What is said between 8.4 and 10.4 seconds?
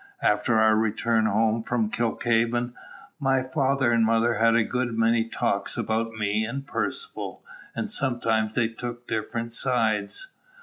they took different sides.